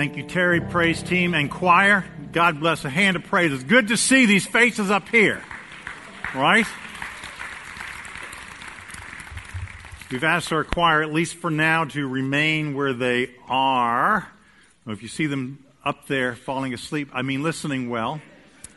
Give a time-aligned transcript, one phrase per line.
[0.00, 2.06] Thank you, Terry, praise team, and choir.
[2.32, 2.86] God bless.
[2.86, 3.52] A hand of praise.
[3.52, 5.42] It's good to see these faces up here.
[6.34, 6.64] Right?
[10.10, 14.26] We've asked our choir, at least for now, to remain where they are.
[14.86, 18.22] If you see them up there falling asleep, I mean listening well,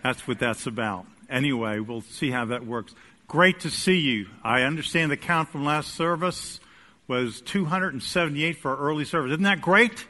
[0.04, 1.06] that's what that's about.
[1.30, 2.94] Anyway, we'll see how that works.
[3.30, 4.28] Great to see you.
[4.44, 6.60] I understand the count from last service
[7.08, 9.32] was 278 for early service.
[9.32, 10.06] Isn't that great?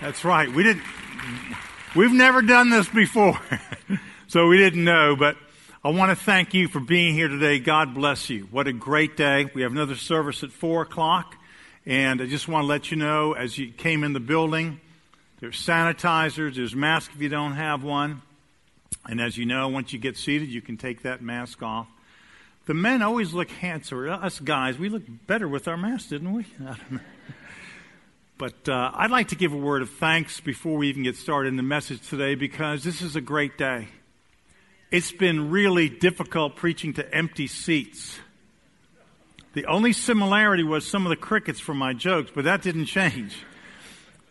[0.00, 0.50] That's right.
[0.50, 0.82] We didn't,
[1.94, 3.38] we've never done this before.
[4.28, 5.36] so we didn't know, but
[5.84, 7.58] I want to thank you for being here today.
[7.58, 8.48] God bless you.
[8.50, 9.50] What a great day.
[9.54, 11.36] We have another service at four o'clock.
[11.84, 14.80] And I just want to let you know as you came in the building,
[15.40, 18.22] there's sanitizers, there's masks if you don't have one.
[19.06, 21.88] And as you know, once you get seated, you can take that mask off.
[22.64, 24.08] The men always look handsomer.
[24.08, 26.46] Us guys, we look better with our masks, didn't we?
[28.40, 31.50] But uh, I'd like to give a word of thanks before we even get started
[31.50, 33.88] in the message today because this is a great day.
[34.90, 38.18] It's been really difficult preaching to empty seats.
[39.52, 43.36] The only similarity was some of the crickets from my jokes, but that didn't change.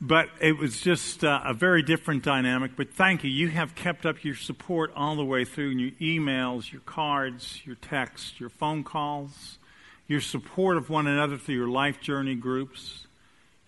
[0.02, 2.72] But it was just uh, a very different dynamic.
[2.76, 3.30] But thank you.
[3.30, 7.76] You have kept up your support all the way through your emails, your cards, your
[7.76, 9.59] texts, your phone calls,
[10.08, 13.05] your support of one another through your life journey groups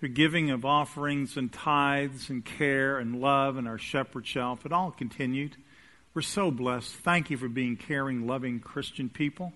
[0.02, 4.66] your giving of offerings and tithes and care and love and our shepherd shelf.
[4.66, 5.56] It all continued.
[6.16, 6.94] We're so blessed.
[6.94, 9.54] Thank you for being caring, loving Christian people.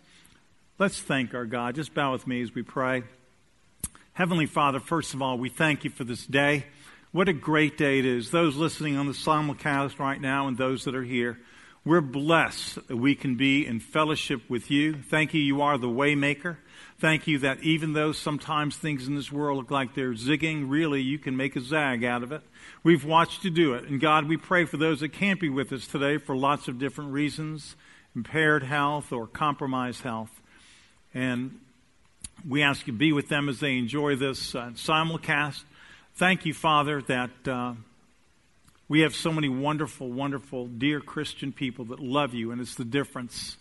[0.78, 1.76] Let's thank our God.
[1.76, 3.04] Just bow with me as we pray.
[4.14, 6.66] Heavenly Father, first of all, we thank you for this day.
[7.12, 8.30] What a great day it is.
[8.30, 11.40] Those listening on the simulcast right now and those that are here,
[11.84, 15.02] we're blessed that we can be in fellowship with you.
[15.02, 15.42] Thank you.
[15.42, 16.58] You are the waymaker.
[16.98, 21.02] Thank you that even though sometimes things in this world look like they're zigging, really
[21.02, 22.42] you can make a zag out of it.
[22.84, 23.84] We've watched you do it.
[23.84, 26.80] And God, we pray for those that can't be with us today for lots of
[26.80, 27.76] different reasons
[28.16, 30.32] impaired health or compromised health.
[31.14, 31.60] And
[32.48, 35.64] we ask you to be with them as they enjoy this uh, simulcast.
[36.16, 37.74] Thank you, Father, that uh,
[38.88, 42.86] we have so many wonderful, wonderful, dear Christian people that love you, and it's the
[42.86, 43.58] difference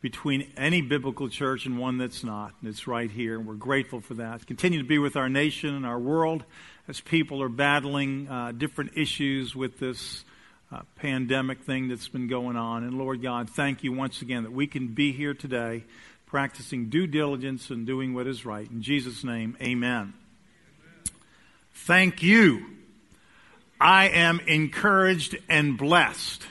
[0.00, 2.54] between any biblical church and one that's not.
[2.60, 4.46] And it's right here, and we're grateful for that.
[4.46, 6.44] Continue to be with our nation and our world
[6.88, 10.24] as people are battling uh, different issues with this
[10.72, 12.84] uh, pandemic thing that's been going on.
[12.84, 15.84] And Lord God, thank you once again that we can be here today
[16.26, 18.70] practicing due diligence and doing what is right.
[18.70, 20.14] In Jesus' name, amen.
[21.74, 22.66] Thank you.
[23.80, 26.44] I am encouraged and blessed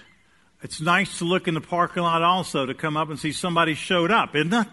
[0.61, 3.73] it's nice to look in the parking lot also to come up and see somebody
[3.73, 4.67] showed up, isn't it?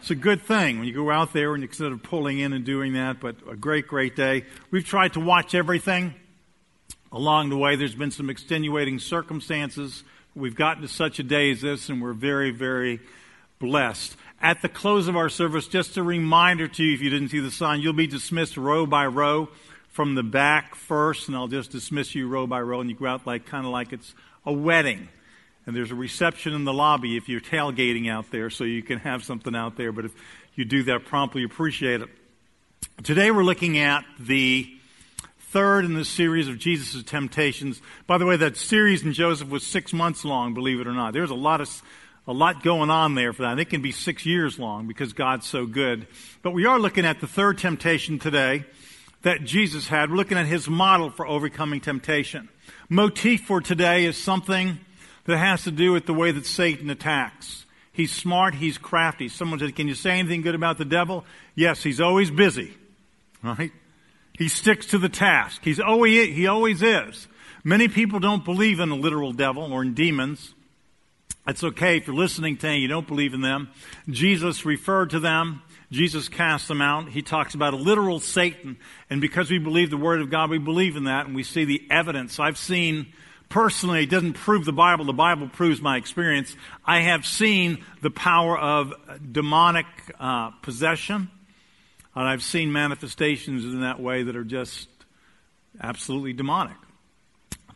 [0.00, 2.52] It's a good thing when you go out there and you instead of pulling in
[2.52, 4.44] and doing that, but a great, great day.
[4.70, 6.14] We've tried to watch everything
[7.10, 7.76] along the way.
[7.76, 10.04] There's been some extenuating circumstances.
[10.34, 13.00] We've gotten to such a day as this, and we're very, very
[13.58, 14.14] blessed.
[14.42, 17.40] At the close of our service, just a reminder to you, if you didn't see
[17.40, 19.48] the sign, you'll be dismissed row by row
[19.88, 23.06] from the back first, and I'll just dismiss you row by row, and you go
[23.06, 24.12] out like kind of like it's
[24.46, 25.08] a wedding.
[25.66, 28.98] And there's a reception in the lobby if you're tailgating out there, so you can
[28.98, 29.92] have something out there.
[29.92, 30.12] But if
[30.54, 32.08] you do that promptly, appreciate it.
[33.02, 34.70] Today we're looking at the
[35.38, 37.80] third in the series of Jesus' temptations.
[38.06, 41.14] By the way, that series in Joseph was six months long, believe it or not.
[41.14, 41.82] There's a lot of
[42.26, 43.58] a lot going on there for that.
[43.58, 46.06] It can be six years long because God's so good.
[46.42, 48.64] But we are looking at the third temptation today
[49.22, 50.10] that Jesus had.
[50.10, 52.48] We're looking at his model for overcoming temptation.
[52.88, 54.78] Motif for today is something
[55.24, 57.64] that has to do with the way that Satan attacks.
[57.92, 59.28] He's smart, he's crafty.
[59.28, 61.24] Someone said, Can you say anything good about the devil?
[61.54, 62.74] Yes, he's always busy.
[63.42, 63.72] Right?
[64.36, 65.62] He sticks to the task.
[65.64, 67.28] He's always, he always is.
[67.62, 70.54] Many people don't believe in a literal devil or in demons.
[71.46, 73.70] It's okay if you're listening to and you don't believe in them.
[74.08, 75.62] Jesus referred to them.
[75.90, 77.08] Jesus cast them out.
[77.08, 78.76] He talks about a literal Satan.
[79.10, 81.64] And because we believe the Word of God, we believe in that and we see
[81.64, 82.40] the evidence.
[82.40, 83.12] I've seen
[83.48, 85.04] personally, it doesn't prove the Bible.
[85.04, 86.56] The Bible proves my experience.
[86.84, 88.92] I have seen the power of
[89.30, 89.86] demonic
[90.18, 91.30] uh, possession,
[92.14, 94.88] and I've seen manifestations in that way that are just
[95.80, 96.76] absolutely demonic.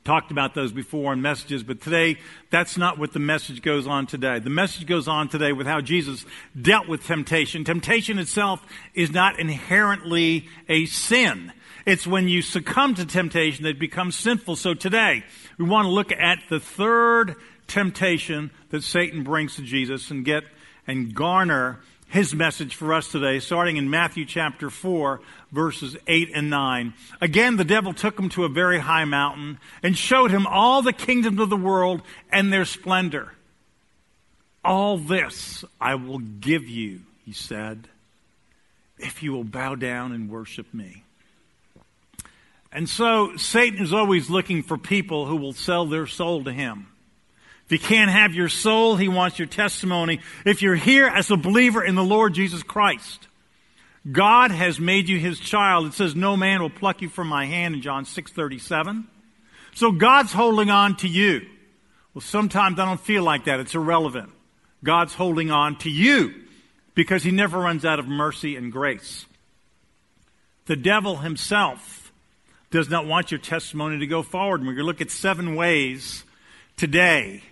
[0.08, 2.16] Talked about those before in messages, but today,
[2.48, 4.38] that's not what the message goes on today.
[4.38, 6.24] The message goes on today with how Jesus
[6.58, 7.62] dealt with temptation.
[7.62, 8.64] Temptation itself
[8.94, 11.52] is not inherently a sin.
[11.84, 14.56] It's when you succumb to temptation that it becomes sinful.
[14.56, 15.24] So today,
[15.58, 20.44] we want to look at the third temptation that Satan brings to Jesus and get
[20.86, 25.20] and garner his message for us today, starting in Matthew chapter 4,
[25.52, 26.94] verses 8 and 9.
[27.20, 30.92] Again, the devil took him to a very high mountain and showed him all the
[30.92, 32.02] kingdoms of the world
[32.32, 33.32] and their splendor.
[34.64, 37.88] All this I will give you, he said,
[38.98, 41.04] if you will bow down and worship me.
[42.72, 46.88] And so Satan is always looking for people who will sell their soul to him.
[47.68, 50.20] If he can't have your soul, he wants your testimony.
[50.46, 53.28] If you're here as a believer in the Lord Jesus Christ,
[54.10, 55.84] God has made you his child.
[55.84, 59.04] It says, no man will pluck you from my hand in John 6.37.
[59.74, 61.42] So God's holding on to you.
[62.14, 63.60] Well, sometimes I don't feel like that.
[63.60, 64.30] It's irrelevant.
[64.82, 66.32] God's holding on to you
[66.94, 69.26] because he never runs out of mercy and grace.
[70.64, 72.12] The devil himself
[72.70, 74.62] does not want your testimony to go forward.
[74.62, 76.24] We're going to look at seven ways
[76.78, 77.42] today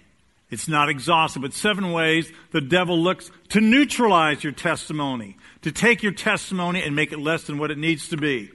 [0.51, 6.03] it's not exhaustive, but seven ways the devil looks to neutralize your testimony, to take
[6.03, 8.51] your testimony and make it less than what it needs to be.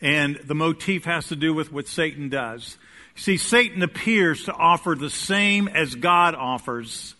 [0.00, 2.76] And the motif has to do with what Satan does.
[3.16, 7.14] See, Satan appears to offer the same as God offers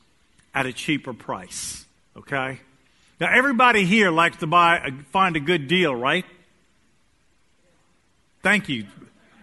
[0.54, 1.86] at a cheaper price.
[2.16, 2.60] Okay?
[3.20, 6.26] Now, everybody here likes to buy, uh, find a good deal, right?
[8.42, 8.86] Thank you.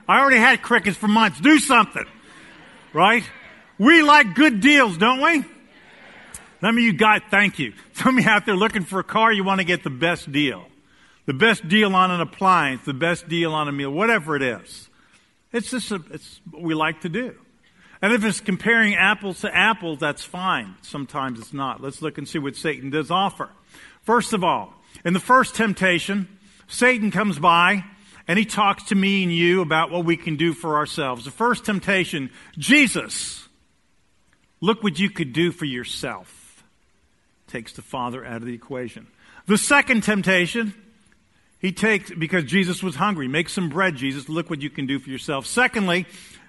[0.07, 1.39] I already had crickets for months.
[1.39, 2.05] Do something.
[2.93, 3.23] Right?
[3.81, 5.43] We like good deals, don't we?
[6.59, 7.73] Some of you guys, thank you.
[7.93, 10.31] Some of you out there looking for a car, you want to get the best
[10.31, 10.67] deal.
[11.25, 14.87] The best deal on an appliance, the best deal on a meal, whatever it is.
[15.51, 17.33] It's just, a, it's what we like to do.
[18.03, 20.75] And if it's comparing apples to apples, that's fine.
[20.83, 21.81] Sometimes it's not.
[21.81, 23.49] Let's look and see what Satan does offer.
[24.03, 26.27] First of all, in the first temptation,
[26.67, 27.83] Satan comes by
[28.27, 31.25] and he talks to me and you about what we can do for ourselves.
[31.25, 32.29] The first temptation,
[32.59, 33.47] Jesus
[34.61, 36.63] Look what you could do for yourself.
[37.47, 39.07] Takes the Father out of the equation.
[39.47, 40.73] The second temptation,
[41.59, 44.29] he takes, because Jesus was hungry, make some bread, Jesus.
[44.29, 45.47] Look what you can do for yourself.
[45.47, 46.05] Secondly,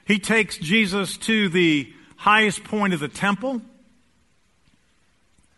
[0.06, 3.62] he takes Jesus to the highest point of the temple.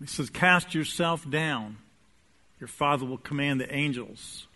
[0.00, 1.78] He says, Cast yourself down.
[2.60, 4.46] Your Father will command the angels,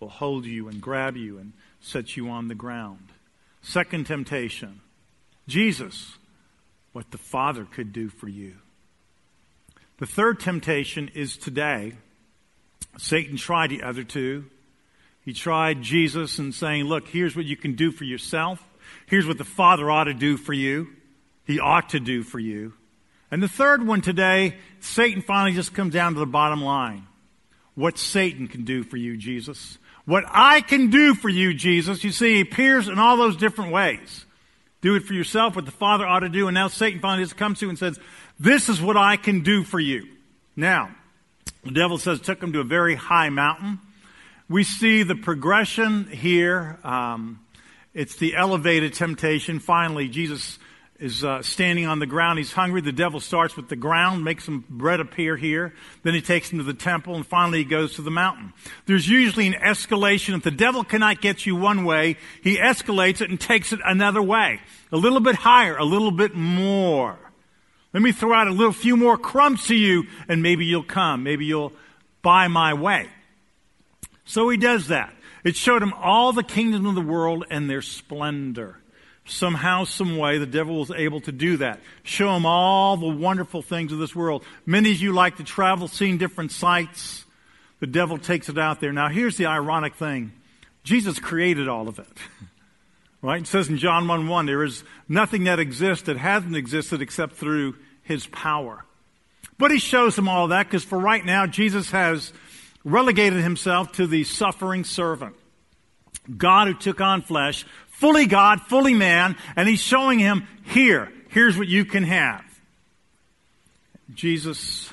[0.00, 3.08] will hold you and grab you and set you on the ground.
[3.62, 4.80] Second temptation,
[5.46, 6.16] Jesus
[6.94, 8.54] what the Father could do for you.
[9.98, 11.92] The third temptation is today.
[12.96, 14.46] Satan tried the other two.
[15.24, 18.62] He tried Jesus and saying, Look, here's what you can do for yourself.
[19.06, 20.88] Here's what the Father ought to do for you.
[21.44, 22.74] He ought to do for you.
[23.30, 27.06] And the third one today, Satan finally just comes down to the bottom line.
[27.74, 29.78] What Satan can do for you, Jesus.
[30.04, 32.04] What I can do for you, Jesus.
[32.04, 34.23] You see, he appears in all those different ways.
[34.84, 36.46] Do it for yourself, what the Father ought to do.
[36.46, 37.98] And now Satan finally just comes to you and says,
[38.38, 40.06] This is what I can do for you.
[40.56, 40.94] Now,
[41.62, 43.80] the devil says, took him to a very high mountain.
[44.46, 46.78] We see the progression here.
[46.84, 47.40] Um,
[47.94, 49.58] it's the elevated temptation.
[49.58, 50.58] Finally, Jesus
[51.04, 52.38] is uh, standing on the ground.
[52.38, 52.80] He's hungry.
[52.80, 55.74] The devil starts with the ground, makes some bread appear here.
[56.02, 58.54] Then he takes him to the temple, and finally he goes to the mountain.
[58.86, 60.34] There's usually an escalation.
[60.34, 64.22] If the devil cannot get you one way, he escalates it and takes it another
[64.22, 64.60] way.
[64.92, 67.18] A little bit higher, a little bit more.
[67.92, 71.22] Let me throw out a little few more crumbs to you, and maybe you'll come.
[71.22, 71.74] Maybe you'll
[72.22, 73.10] buy my way.
[74.24, 75.14] So he does that.
[75.44, 78.78] It showed him all the kingdoms of the world and their splendor
[79.24, 81.80] somehow, some way, the devil was able to do that.
[82.02, 84.44] Show him all the wonderful things of this world.
[84.66, 87.24] Many of you like to travel, seeing different sights.
[87.80, 88.92] The devil takes it out there.
[88.92, 90.32] Now, here's the ironic thing
[90.82, 92.08] Jesus created all of it.
[93.22, 93.40] Right?
[93.40, 97.36] It says in John 1 1, there is nothing that exists that hasn't existed except
[97.36, 98.84] through his power.
[99.56, 102.34] But he shows him all that because for right now, Jesus has
[102.84, 105.36] relegated himself to the suffering servant.
[106.36, 111.56] God who took on flesh, fully God, fully man, and he's showing him, here, here's
[111.58, 112.44] what you can have.
[114.12, 114.90] Jesus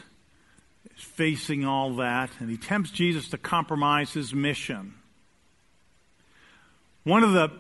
[0.96, 4.96] is facing all that, and he tempts Jesus to compromise his mission.
[7.04, 7.52] One of the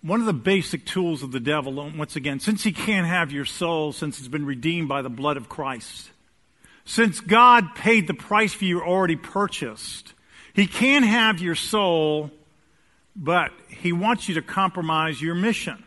[0.00, 3.44] one of the basic tools of the devil, once again, since he can't have your
[3.44, 6.10] soul, since it's been redeemed by the blood of Christ,
[6.84, 10.14] since God paid the price for you already purchased,
[10.54, 12.30] he can't have your soul
[13.18, 15.84] but he wants you to compromise your mission.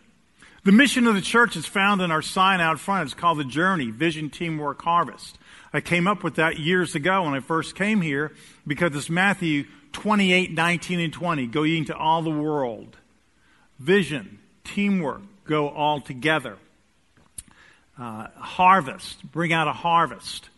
[0.63, 3.05] The mission of the church is found in our sign out front.
[3.05, 5.39] It's called the Journey Vision Teamwork Harvest.
[5.73, 8.33] I came up with that years ago when I first came here
[8.67, 11.47] because it's Matthew 28, 19, and 20.
[11.47, 12.97] Go ye into all the world.
[13.79, 16.57] Vision, teamwork, go all together.
[17.97, 20.49] Uh, harvest, bring out a harvest.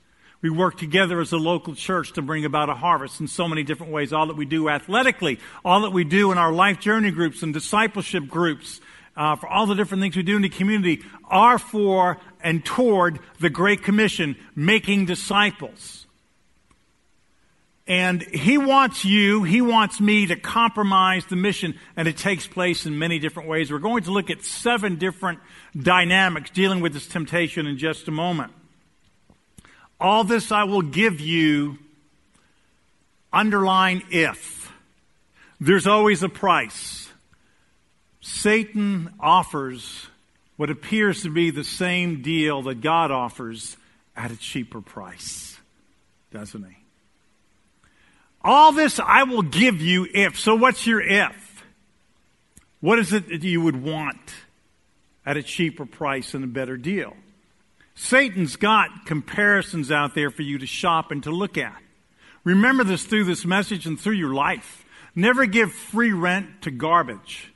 [0.43, 3.63] We work together as a local church to bring about a harvest in so many
[3.63, 4.11] different ways.
[4.11, 7.53] All that we do athletically, all that we do in our life journey groups and
[7.53, 8.81] discipleship groups,
[9.15, 13.19] uh, for all the different things we do in the community are for and toward
[13.39, 16.07] the Great Commission, making disciples.
[17.87, 22.85] And he wants you, he wants me to compromise the mission, and it takes place
[22.85, 23.71] in many different ways.
[23.71, 25.39] We're going to look at seven different
[25.77, 28.51] dynamics dealing with this temptation in just a moment.
[30.03, 31.77] All this I will give you,
[33.31, 34.69] underline if.
[35.61, 37.09] There's always a price.
[38.19, 40.07] Satan offers
[40.57, 43.77] what appears to be the same deal that God offers
[44.13, 45.57] at a cheaper price,
[46.33, 46.75] doesn't he?
[48.41, 50.37] All this I will give you if.
[50.37, 51.63] So what's your if?
[52.81, 54.33] What is it that you would want
[55.25, 57.15] at a cheaper price and a better deal?
[57.95, 61.81] Satan's got comparisons out there for you to shop and to look at.
[62.43, 64.83] Remember this through this message and through your life.
[65.15, 67.53] Never give free rent to garbage.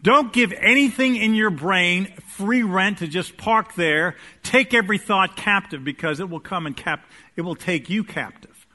[0.00, 4.14] Don't give anything in your brain free rent to just park there.
[4.42, 7.04] Take every thought captive because it will come and cap,
[7.36, 8.66] it will take you captive.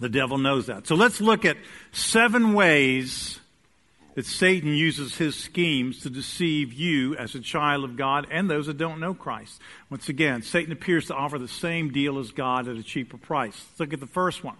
[0.00, 0.86] The devil knows that.
[0.86, 1.56] So let's look at
[1.92, 3.40] seven ways
[4.14, 8.66] that Satan uses his schemes to deceive you as a child of God and those
[8.66, 9.60] that don't know Christ.
[9.90, 13.64] Once again, Satan appears to offer the same deal as God at a cheaper price.
[13.70, 14.56] Let's look at the first one.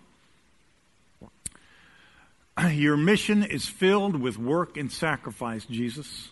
[2.72, 6.28] Your mission is filled with work and sacrifice, Jesus.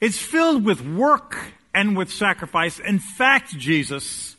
[0.00, 1.36] It's filled with work
[1.74, 2.78] and with sacrifice.
[2.78, 4.36] In fact, Jesus,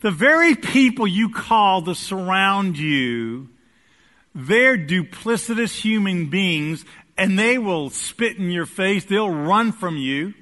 [0.00, 3.48] the very people you call to surround you,
[4.38, 6.84] they're duplicitous human beings
[7.16, 9.04] and they will spit in your face.
[9.04, 10.32] They'll run from you.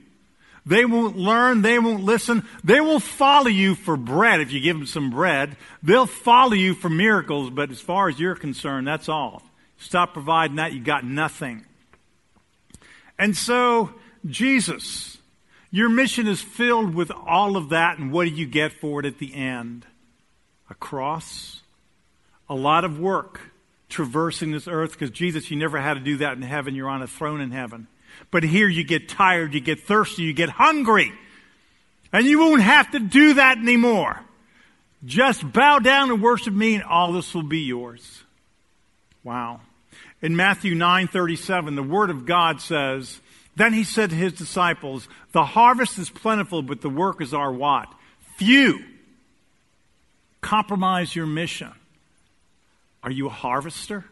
[0.67, 1.63] They won't learn.
[1.63, 2.47] They won't listen.
[2.63, 5.57] They will follow you for bread if you give them some bread.
[5.83, 9.43] They'll follow you for miracles, but as far as you're concerned, that's all.
[9.79, 11.65] Stop providing that, you got nothing.
[13.19, 13.95] And so,
[14.27, 15.17] Jesus,
[15.71, 19.07] your mission is filled with all of that, and what do you get for it
[19.07, 19.87] at the end?
[20.69, 21.63] A cross,
[22.47, 23.53] a lot of work
[23.89, 26.75] traversing this earth, because Jesus, you never had to do that in heaven.
[26.75, 27.87] You're on a throne in heaven.
[28.31, 31.13] But here you get tired, you get thirsty, you get hungry.
[32.13, 34.21] And you won't have to do that anymore.
[35.05, 38.23] Just bow down and worship me and all this will be yours.
[39.23, 39.61] Wow.
[40.23, 43.21] In Matthew 9:37, the word of God says,
[43.55, 47.93] then he said to his disciples, the harvest is plentiful, but the workers are what?
[48.37, 48.85] Few.
[50.41, 51.73] Compromise your mission.
[53.07, 54.05] Are you a harvester?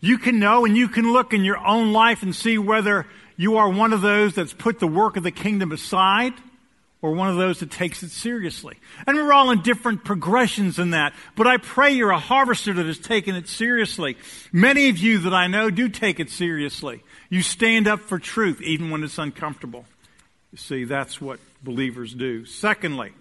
[0.00, 3.06] You can know and you can look in your own life and see whether
[3.38, 6.34] you are one of those that's put the work of the kingdom aside
[7.00, 8.76] or one of those that takes it seriously.
[9.06, 11.14] And we're all in different progressions in that.
[11.36, 14.18] But I pray you're a harvester that has taken it seriously.
[14.52, 17.02] Many of you that I know do take it seriously.
[17.30, 19.86] You stand up for truth even when it's uncomfortable.
[20.52, 22.44] You see, that's what believers do.
[22.44, 23.12] Secondly,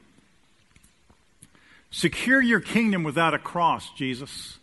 [1.91, 4.57] secure your kingdom without a cross, Jesus.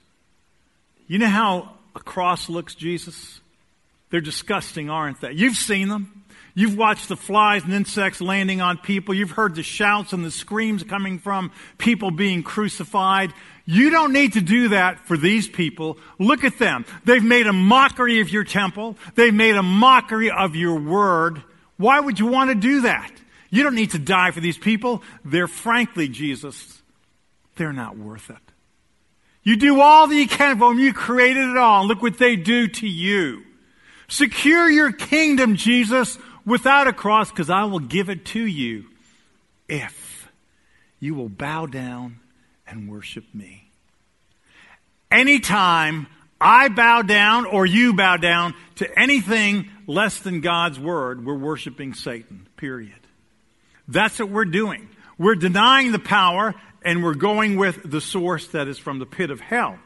[1.12, 3.42] You know how a cross looks, Jesus?
[4.09, 5.33] They're disgusting, aren't they?
[5.33, 6.25] You've seen them.
[6.54, 9.12] You've watched the flies and insects landing on people.
[9.12, 13.35] You've heard the shouts and the screams coming from people being crucified.
[13.66, 15.99] You don't need to do that for these people.
[16.19, 16.87] Look at them.
[17.04, 18.97] They've made a mockery of your temple.
[19.14, 21.42] They've made a mockery of your word.
[21.76, 23.12] Why would you want to do that?
[23.50, 25.02] You don't need to die for these people.
[25.26, 26.81] They're frankly, Jesus,
[27.57, 28.51] they're not worth it.
[29.42, 30.78] You do all that you can for them.
[30.78, 31.87] You created it all.
[31.87, 33.42] Look what they do to you.
[34.08, 38.84] Secure your kingdom, Jesus, without a cross, because I will give it to you
[39.68, 40.30] if
[41.00, 42.20] you will bow down
[42.66, 43.70] and worship me.
[45.11, 46.06] Anytime
[46.40, 51.94] I bow down or you bow down to anything less than God's word, we're worshiping
[51.94, 52.94] Satan, period.
[53.88, 54.88] That's what we're doing.
[55.18, 59.30] We're denying the power and we're going with the source that is from the pit
[59.30, 59.78] of hell.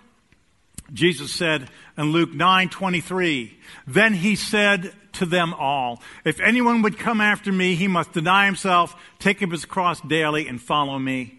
[0.92, 3.54] Jesus said in Luke 9:23,
[3.86, 8.46] then he said to them all, if anyone would come after me, he must deny
[8.46, 11.38] himself, take up his cross daily and follow me.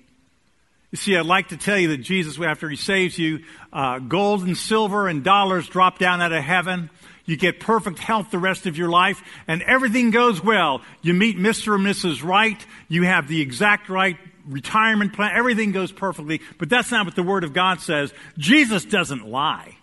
[0.92, 4.44] You see, I'd like to tell you that Jesus, after he saves you, uh, gold
[4.44, 6.90] and silver and dollars drop down out of heaven.
[7.26, 10.82] You get perfect health the rest of your life and everything goes well.
[11.02, 11.76] You meet Mr.
[11.76, 12.24] or Mrs.
[12.24, 12.66] Right.
[12.88, 14.18] You have the exact right
[14.48, 18.14] retirement plan, everything goes perfectly, but that's not what the Word of God says.
[18.38, 19.78] Jesus doesn't lie.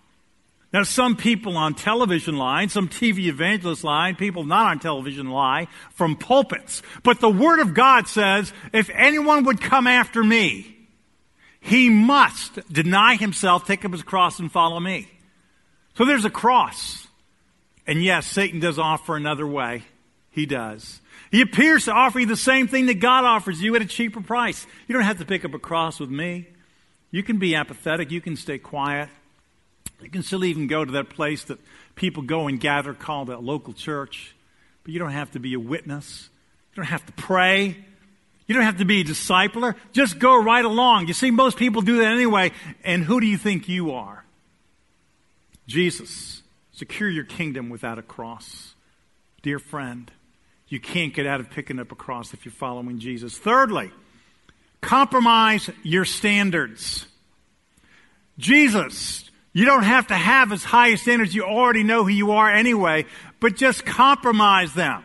[0.73, 5.69] Now, some people on television lie, some TV evangelists lie, people not on television lie
[5.93, 6.83] from pulpits.
[7.05, 10.77] But the Word of God says, if anyone would come after me,
[11.61, 15.09] he must deny himself, take up his cross, and follow me.
[15.97, 17.07] So there's a cross.
[17.87, 19.85] And yes, Satan does offer another way.
[20.31, 21.01] He does.
[21.35, 24.21] He appears to offer you the same thing that God offers you at a cheaper
[24.21, 24.69] price.
[24.87, 26.47] You don't have to pick up a cross with me.
[27.11, 28.13] You can be apathetic.
[28.13, 29.09] You can stay quiet.
[30.01, 31.59] You can still even go to that place that
[31.97, 34.33] people go and gather called a local church.
[34.85, 36.31] But you don't have to be a witness.
[36.71, 37.79] You don't have to pray.
[38.47, 39.75] You don't have to be a discipler.
[39.93, 41.09] Just go right along.
[41.09, 42.53] You see, most people do that anyway.
[42.85, 44.25] And who do you think you are?
[45.67, 46.43] Jesus.
[46.71, 48.77] Secure your kingdom without a cross.
[49.43, 50.13] Dear friend,
[50.69, 53.37] you can't get out of picking up a cross if you're following Jesus.
[53.37, 53.91] Thirdly,
[54.81, 57.07] compromise your standards.
[58.39, 61.35] Jesus, you don't have to have as high a standards.
[61.35, 63.07] You already know who you are anyway,
[63.41, 65.05] but just compromise them.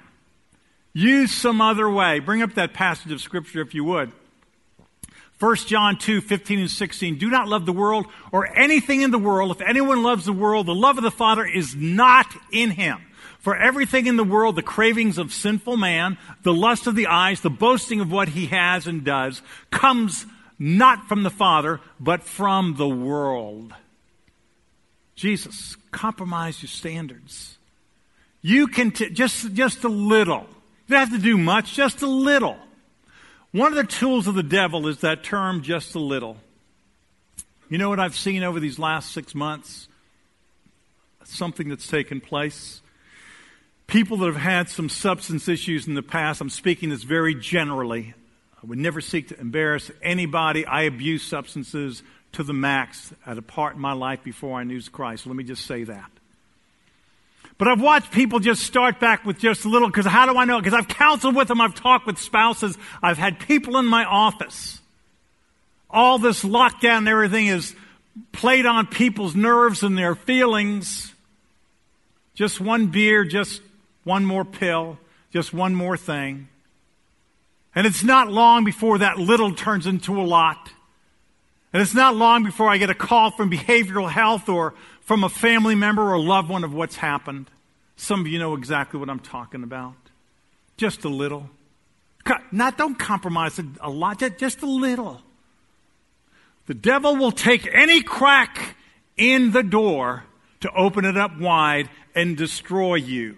[0.93, 2.19] Use some other way.
[2.19, 4.11] Bring up that passage of scripture if you would.
[5.39, 7.17] 1 John 2, 15 and 16.
[7.17, 9.51] Do not love the world or anything in the world.
[9.51, 12.99] If anyone loves the world, the love of the Father is not in him.
[13.39, 17.41] For everything in the world, the cravings of sinful man, the lust of the eyes,
[17.41, 19.41] the boasting of what he has and does,
[19.71, 20.25] comes
[20.59, 23.73] not from the Father, but from the world.
[25.15, 27.57] Jesus, compromise your standards.
[28.41, 30.45] You can, t- just, just a little.
[30.87, 32.57] You don't have to do much, just a little.
[33.51, 36.37] One of the tools of the devil is that term, just a little.
[37.69, 39.87] You know what I've seen over these last six months?
[41.23, 42.81] Something that's taken place.
[43.89, 48.13] People that have had some substance issues in the past, I'm speaking this very generally.
[48.61, 50.63] I would never seek to embarrass anybody.
[50.63, 52.03] I abuse substances
[52.33, 55.25] to the max at a part in my life before I knew Christ.
[55.25, 56.11] Let me just say that.
[57.57, 60.45] But I've watched people just start back with just a little, because how do I
[60.45, 60.59] know?
[60.59, 64.79] Because I've counseled with them, I've talked with spouses, I've had people in my office.
[65.89, 67.75] All this lockdown and everything is
[68.33, 71.11] played on people's nerves and their feelings.
[72.35, 73.63] Just one beer, just
[74.09, 74.97] one more pill,
[75.31, 76.49] just one more thing.
[77.75, 80.71] And it's not long before that little turns into a lot.
[81.71, 85.29] And it's not long before I get a call from behavioral health or from a
[85.29, 87.51] family member or loved one of what's happened.
[87.97, 89.93] Some of you know exactly what I'm talking about.
[90.75, 91.47] Just a little.
[92.51, 95.21] Not don't compromise a lot, just a little.
[96.65, 98.75] The devil will take any crack
[99.15, 100.23] in the door
[100.61, 103.37] to open it up wide and destroy you.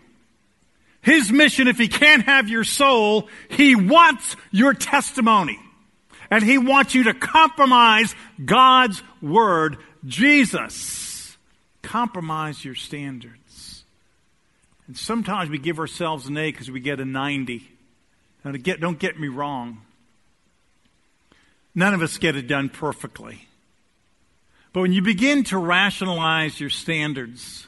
[1.02, 5.60] His mission, if he can't have your soul, he wants your testimony.
[6.30, 9.78] And he wants you to compromise God's word.
[10.06, 11.12] Jesus
[11.82, 13.84] compromise your standards.
[14.88, 17.68] And sometimes we give ourselves an A because we get a 90.
[18.44, 19.82] Now, get, don't get me wrong.
[21.76, 23.48] None of us get it done perfectly.
[24.74, 27.68] But when you begin to rationalize your standards,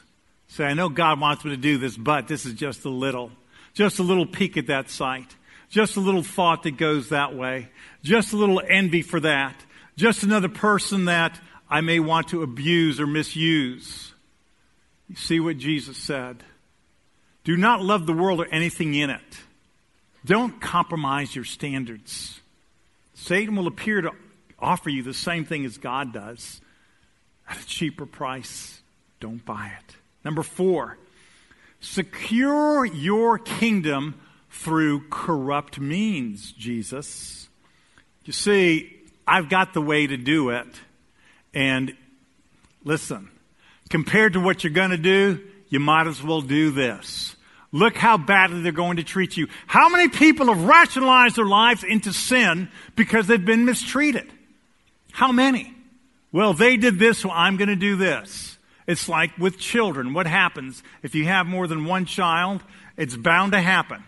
[0.54, 3.32] say, I know God wants me to do this, but this is just a little,
[3.72, 5.34] just a little peek at that sight,
[5.68, 7.70] just a little thought that goes that way,
[8.04, 9.56] just a little envy for that,
[9.96, 14.14] just another person that I may want to abuse or misuse.
[15.08, 16.44] You see what Jesus said.
[17.42, 19.20] Do not love the world or anything in it.
[20.24, 22.40] Don't compromise your standards.
[23.14, 24.12] Satan will appear to
[24.58, 26.60] offer you the same thing as God does
[27.48, 28.80] at a cheaper price.
[29.18, 29.96] Don't buy it.
[30.24, 30.96] Number four,
[31.80, 37.48] secure your kingdom through corrupt means, Jesus.
[38.24, 40.66] You see, I've got the way to do it.
[41.52, 41.94] And
[42.84, 43.30] listen,
[43.90, 47.36] compared to what you're going to do, you might as well do this.
[47.72, 49.48] Look how badly they're going to treat you.
[49.66, 54.30] How many people have rationalized their lives into sin because they've been mistreated?
[55.10, 55.74] How many?
[56.30, 58.53] Well, they did this, so I'm going to do this.
[58.86, 60.12] It's like with children.
[60.12, 62.62] What happens if you have more than one child?
[62.96, 64.02] It's bound to happen.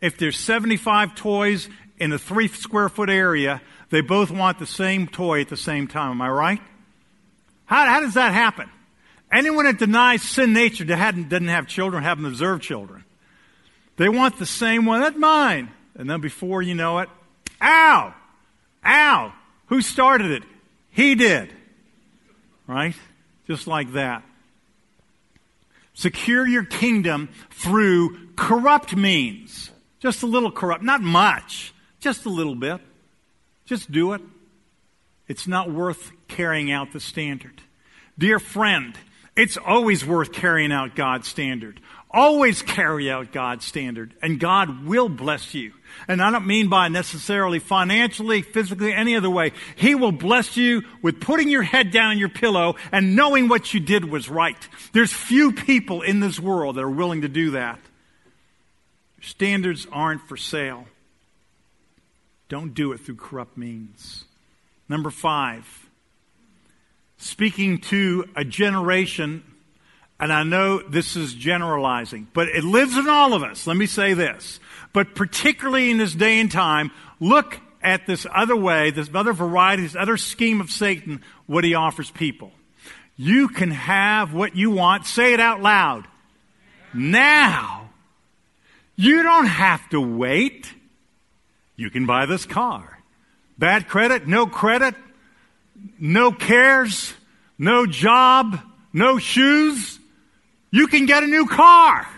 [0.00, 5.06] If there's 75 toys in a three square foot area, they both want the same
[5.06, 6.12] toy at the same time.
[6.12, 6.60] Am I right?
[7.64, 8.68] How, how does that happen?
[9.30, 13.04] Anyone that denies sin nature that doesn't have children haven't observed children.
[13.96, 15.00] They want the same one.
[15.00, 15.70] That's mine.
[15.94, 17.08] And then before you know it,
[17.62, 18.14] ow!
[18.84, 19.32] Ow!
[19.66, 20.42] Who started it?
[20.90, 21.50] He did.
[22.66, 22.94] Right?
[23.46, 24.22] Just like that.
[25.94, 29.70] Secure your kingdom through corrupt means.
[30.00, 30.82] Just a little corrupt.
[30.82, 31.74] Not much.
[32.00, 32.80] Just a little bit.
[33.66, 34.22] Just do it.
[35.28, 37.60] It's not worth carrying out the standard.
[38.18, 38.96] Dear friend,
[39.34, 41.80] It's always worth carrying out God's standard.
[42.14, 45.72] Always carry out God's standard, and God will bless you.
[46.08, 49.52] And I don't mean by necessarily financially, physically, any other way.
[49.76, 53.72] He will bless you with putting your head down on your pillow and knowing what
[53.72, 54.56] you did was right.
[54.92, 57.78] There's few people in this world that are willing to do that.
[59.22, 60.86] Standards aren't for sale.
[62.48, 64.24] Don't do it through corrupt means.
[64.86, 65.88] Number five,
[67.16, 69.44] speaking to a generation,
[70.22, 73.66] and I know this is generalizing, but it lives in all of us.
[73.66, 74.60] Let me say this.
[74.92, 79.82] But particularly in this day and time, look at this other way, this other variety,
[79.82, 82.52] this other scheme of Satan, what he offers people.
[83.16, 85.06] You can have what you want.
[85.06, 86.06] Say it out loud.
[86.94, 87.90] Now.
[88.94, 90.72] You don't have to wait.
[91.74, 93.00] You can buy this car.
[93.58, 94.94] Bad credit, no credit,
[95.98, 97.12] no cares,
[97.58, 98.60] no job,
[98.92, 99.98] no shoes.
[100.72, 102.08] You can get a new car.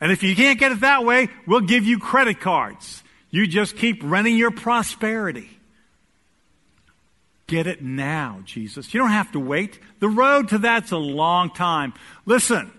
[0.00, 3.04] And if you can't get it that way, we'll give you credit cards.
[3.30, 5.50] You just keep running your prosperity.
[7.46, 8.92] Get it now, Jesus.
[8.92, 9.78] You don't have to wait.
[10.00, 11.92] The road to that's a long time.
[12.24, 12.72] Listen,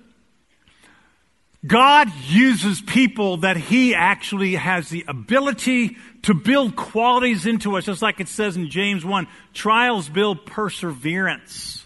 [1.65, 8.01] God uses people that He actually has the ability to build qualities into us, just
[8.01, 11.84] like it says in James 1 trials build perseverance.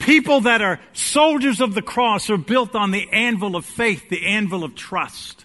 [0.00, 4.26] People that are soldiers of the cross are built on the anvil of faith, the
[4.26, 5.44] anvil of trust,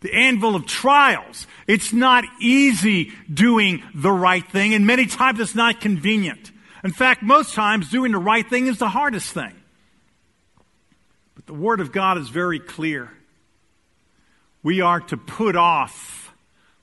[0.00, 1.46] the anvil of trials.
[1.66, 6.52] It's not easy doing the right thing, and many times it's not convenient.
[6.84, 9.54] In fact, most times doing the right thing is the hardest thing.
[11.34, 13.10] But the Word of God is very clear.
[14.62, 16.32] We are to put off,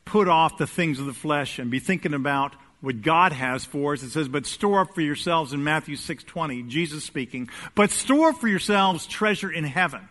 [0.06, 3.94] put off the things of the flesh and be thinking about what God has for
[3.94, 4.04] us.
[4.04, 8.48] It says, but store up for yourselves in Matthew 6.20, Jesus speaking, but store for
[8.48, 10.08] yourselves treasure in heaven.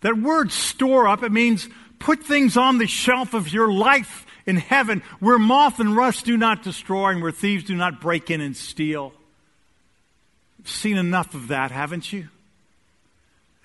[0.00, 4.56] That word store up, it means put things on the shelf of your life in
[4.56, 8.40] heaven where moth and rust do not destroy and where thieves do not break in
[8.40, 9.12] and steal.
[10.58, 12.28] You've seen enough of that, haven't you?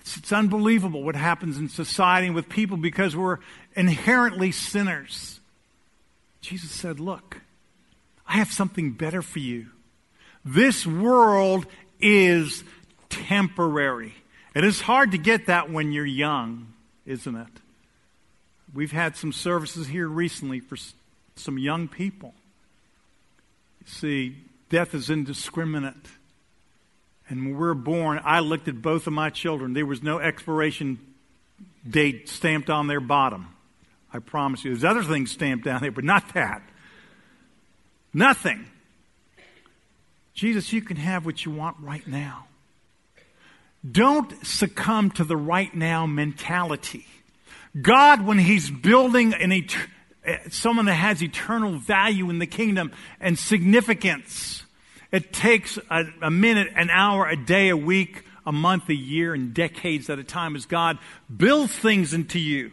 [0.01, 3.39] It's, it's unbelievable what happens in society with people because we're
[3.75, 5.39] inherently sinners.
[6.41, 7.41] Jesus said, Look,
[8.27, 9.67] I have something better for you.
[10.43, 11.65] This world
[11.99, 12.63] is
[13.09, 14.13] temporary.
[14.53, 16.73] And It is hard to get that when you're young,
[17.05, 17.47] isn't it?
[18.73, 20.77] We've had some services here recently for
[21.35, 22.33] some young people.
[23.81, 24.37] You see,
[24.69, 25.95] death is indiscriminate.
[27.29, 29.73] And when we are born, I looked at both of my children.
[29.73, 30.99] There was no expiration
[31.87, 33.47] date stamped on their bottom.
[34.13, 34.71] I promise you.
[34.71, 36.61] There's other things stamped down there, but not that.
[38.15, 38.65] Nothing.
[40.33, 42.45] Jesus, you can have what you want right now.
[43.89, 47.05] Don't succumb to the right now mentality.
[47.79, 49.75] God, when He's building an et-
[50.23, 54.63] eh, someone that has eternal value in the kingdom and significance,
[55.11, 59.33] it takes a, a minute, an hour, a day, a week, a month, a year,
[59.33, 60.99] and decades at a time as God
[61.35, 62.71] builds things into you.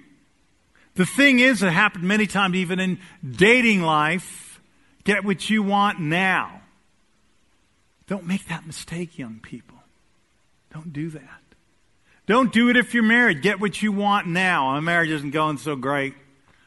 [0.94, 4.51] The thing is, it happened many times even in dating life.
[5.04, 6.60] Get what you want now.
[8.06, 9.78] Don't make that mistake, young people.
[10.72, 11.40] Don't do that.
[12.26, 13.42] Don't do it if you're married.
[13.42, 14.72] Get what you want now.
[14.72, 16.14] My marriage isn't going so great.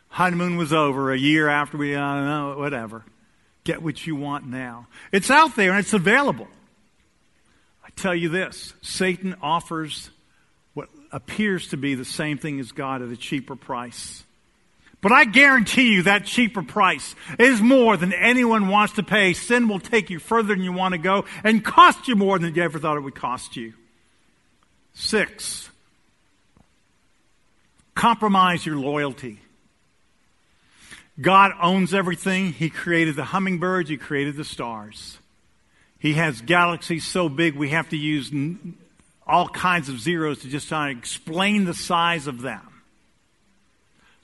[0.09, 3.03] Honeymoon was over a year after we, I don't know, whatever.
[3.63, 4.87] Get what you want now.
[5.11, 6.47] It's out there and it's available.
[7.83, 10.09] I tell you this Satan offers
[10.73, 14.24] what appears to be the same thing as God at a cheaper price.
[15.05, 19.33] But I guarantee you that cheaper price is more than anyone wants to pay.
[19.33, 22.55] Sin will take you further than you want to go and cost you more than
[22.55, 23.73] you ever thought it would cost you.
[24.95, 25.69] Six,
[27.93, 29.41] compromise your loyalty.
[31.21, 32.51] God owns everything.
[32.53, 35.19] He created the hummingbirds, He created the stars.
[35.99, 38.31] He has galaxies so big we have to use
[39.27, 42.74] all kinds of zeros to just try to explain the size of them.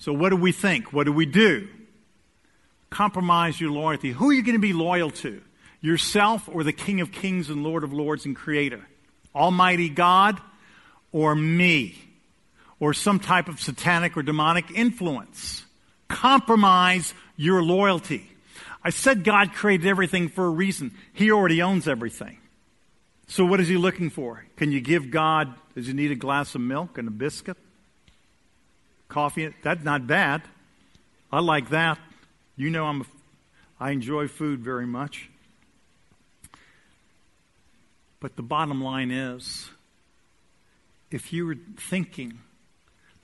[0.01, 0.91] So, what do we think?
[0.91, 1.69] What do we do?
[2.89, 4.11] Compromise your loyalty.
[4.11, 5.41] Who are you going to be loyal to?
[5.79, 8.85] Yourself or the King of Kings and Lord of Lords and Creator?
[9.33, 10.41] Almighty God
[11.11, 11.95] or me?
[12.79, 15.63] Or some type of satanic or demonic influence?
[16.11, 18.29] compromise your loyalty.
[18.83, 20.91] I said God created everything for a reason.
[21.13, 22.37] He already owns everything.
[23.27, 24.45] So what is he looking for?
[24.57, 27.57] Can you give God, does he need a glass of milk and a biscuit?
[29.11, 29.53] Coffee?
[29.61, 30.41] That's not bad.
[31.31, 31.99] I like that.
[32.55, 33.05] You know I'm
[33.79, 35.29] I enjoy food very much.
[38.19, 39.69] But the bottom line is
[41.09, 42.39] if you were thinking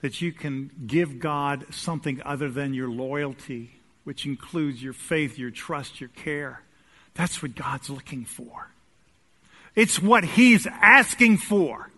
[0.00, 3.70] that you can give God something other than your loyalty,
[4.04, 6.62] which includes your faith, your trust, your care,
[7.14, 8.70] that's what God's looking for.
[9.74, 11.90] It's what He's asking for.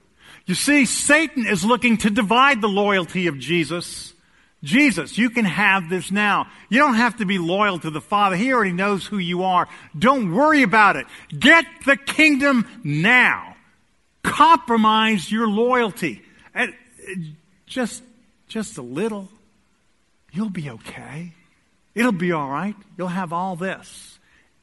[0.47, 4.14] You see, Satan is looking to divide the loyalty of Jesus.
[4.62, 6.47] Jesus, you can have this now.
[6.69, 8.37] You don't have to be loyal to the Father.
[8.37, 9.69] He already knows who you are.
[9.99, 11.07] Don't worry about it.
[11.38, 13.57] Get the kingdom now.
[14.23, 16.23] Compromise your loyalty.
[16.55, 17.14] And uh,
[17.66, 18.03] just,
[18.49, 19.29] just a little.
[20.33, 21.33] You'll be okay.
[21.95, 22.77] It'll be all right.
[22.99, 24.19] You'll have all this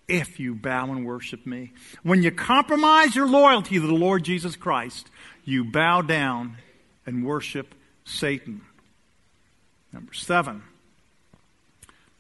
[0.08, 1.74] if you bow and worship me.
[2.04, 5.10] When you compromise your loyalty to the Lord Jesus Christ,
[5.48, 6.58] you bow down
[7.06, 8.62] and worship Satan.
[9.94, 10.62] Number seven,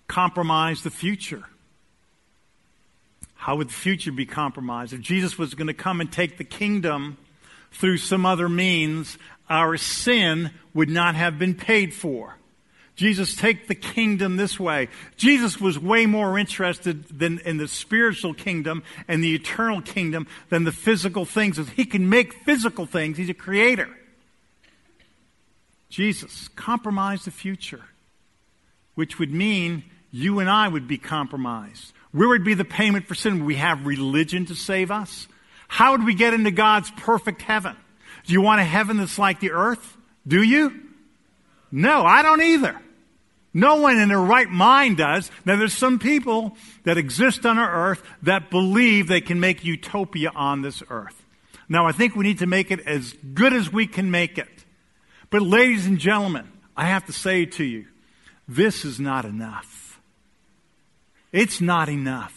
[0.07, 1.43] compromise the future.
[3.35, 4.93] How would the future be compromised?
[4.93, 7.17] If Jesus was going to come and take the kingdom
[7.73, 9.17] through some other means,
[9.49, 12.37] our sin would not have been paid for.
[12.97, 14.89] Jesus, take the kingdom this way.
[15.17, 20.63] Jesus was way more interested than in the spiritual kingdom and the eternal kingdom than
[20.63, 21.59] the physical things.
[21.75, 23.17] He can make physical things.
[23.17, 23.87] He's a creator.
[25.89, 27.83] Jesus compromise the future,
[28.95, 31.93] which would mean you and I would be compromised.
[32.11, 33.45] Where would be the payment for sin?
[33.45, 35.27] We have religion to save us?
[35.67, 37.75] How would we get into God's perfect heaven?
[38.25, 39.97] Do you want a heaven that's like the earth?
[40.27, 40.73] Do you?
[41.71, 42.81] No, I don't either.
[43.57, 45.31] No one in their right mind does.
[45.43, 50.29] Now, there's some people that exist on our earth that believe they can make utopia
[50.35, 51.25] on this earth.
[51.67, 54.65] Now, I think we need to make it as good as we can make it.
[55.31, 57.87] But, ladies and gentlemen, I have to say to you,
[58.47, 59.99] this is not enough.
[61.31, 62.35] It's not enough.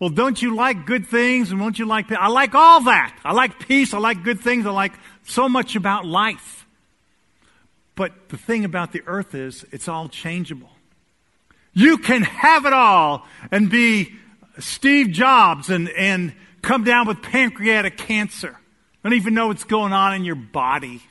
[0.00, 3.14] Well, don't you like good things and won't you like I like all that.
[3.22, 3.92] I like peace.
[3.92, 4.64] I like good things.
[4.64, 6.66] I like so much about life.
[7.98, 10.70] But the thing about the earth is it's all changeable.
[11.72, 14.14] You can have it all and be
[14.60, 16.32] Steve Jobs and, and
[16.62, 18.56] come down with pancreatic cancer.
[19.02, 21.02] Don't even know what's going on in your body.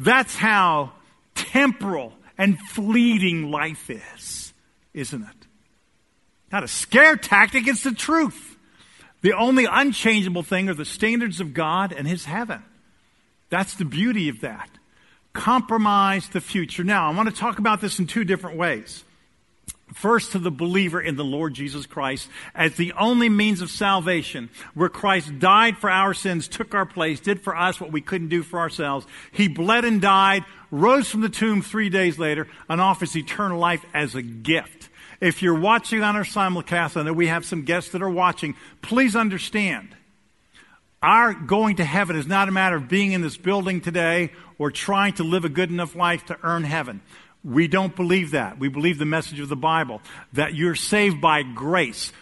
[0.00, 0.94] That's how
[1.36, 4.52] temporal and fleeting life is,
[4.94, 5.46] isn't it?
[6.50, 8.56] Not a scare tactic, it's the truth.
[9.20, 12.64] The only unchangeable thing are the standards of God and His heaven.
[13.48, 14.75] That's the beauty of that.
[15.36, 16.82] Compromise the future.
[16.82, 19.04] Now, I want to talk about this in two different ways.
[19.92, 24.48] First, to the believer in the Lord Jesus Christ as the only means of salvation,
[24.74, 28.28] where Christ died for our sins, took our place, did for us what we couldn't
[28.28, 29.06] do for ourselves.
[29.30, 33.84] He bled and died, rose from the tomb three days later, and offers eternal life
[33.94, 34.88] as a gift.
[35.20, 38.56] If you're watching on our simulcast, I know we have some guests that are watching,
[38.82, 39.94] please understand.
[41.02, 44.70] Our going to heaven is not a matter of being in this building today or
[44.70, 47.02] trying to live a good enough life to earn heaven.
[47.44, 48.58] We don't believe that.
[48.58, 50.00] We believe the message of the Bible
[50.32, 52.12] that you're saved by grace.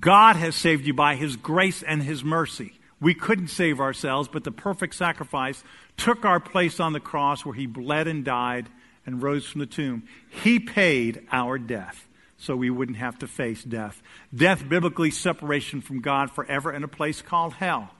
[0.00, 2.74] God has saved you by His grace and His mercy.
[3.00, 5.62] We couldn't save ourselves, but the perfect sacrifice
[5.96, 8.68] took our place on the cross where He bled and died
[9.06, 10.04] and rose from the tomb.
[10.28, 14.02] He paid our death so we wouldn't have to face death.
[14.34, 17.90] Death, biblically, separation from God forever in a place called hell.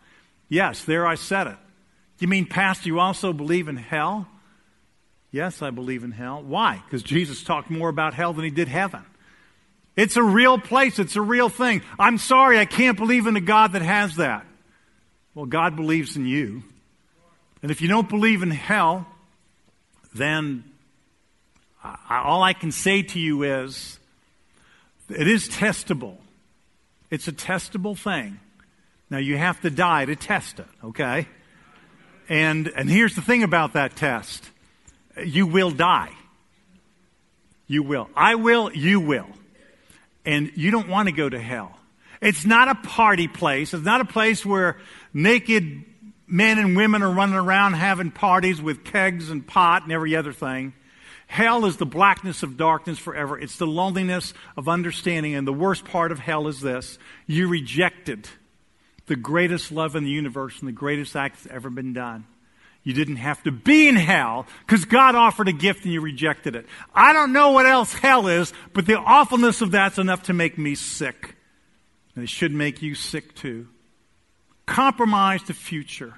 [0.48, 1.57] Yes, there I said it.
[2.18, 4.28] You mean, Pastor, you also believe in hell?
[5.30, 6.42] Yes, I believe in hell.
[6.42, 6.80] Why?
[6.85, 9.04] Because Jesus talked more about hell than he did heaven.
[9.96, 10.98] It's a real place.
[10.98, 11.83] It's a real thing.
[11.98, 14.46] I'm sorry, I can't believe in a God that has that.
[15.35, 16.62] Well, God believes in you.
[17.62, 19.07] And if you don't believe in hell,
[20.14, 20.64] then
[21.83, 23.98] I, all I can say to you is
[25.09, 26.16] it is testable.
[27.11, 28.38] It's a testable thing.
[29.14, 31.29] Now, you have to die to test it, okay?
[32.29, 34.50] And, and here's the thing about that test
[35.24, 36.11] you will die.
[37.68, 38.11] You will.
[38.16, 39.29] I will, you will.
[40.24, 41.79] And you don't want to go to hell.
[42.20, 43.72] It's not a party place.
[43.72, 44.79] It's not a place where
[45.12, 45.85] naked
[46.27, 50.33] men and women are running around having parties with kegs and pot and every other
[50.33, 50.72] thing.
[51.29, 53.38] Hell is the blackness of darkness forever.
[53.38, 55.37] It's the loneliness of understanding.
[55.37, 56.98] And the worst part of hell is this
[57.29, 58.29] you rejected
[59.07, 62.27] the greatest love in the universe and the greatest act that's ever been done.
[62.83, 66.55] You didn't have to be in hell because God offered a gift and you rejected
[66.55, 66.67] it.
[66.95, 70.59] I don't know what else hell is, but the awfulness of that's enough to make
[70.59, 71.35] me sick.
[72.14, 73.69] And it should make you sick too.
[74.67, 76.14] Compromise the future.